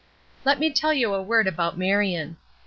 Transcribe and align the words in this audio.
Let 0.43 0.57
me 0.57 0.73
tell 0.73 0.95
you 0.95 1.13
a 1.13 1.21
word 1.21 1.45
about 1.45 1.77
Marion. 1.77 2.37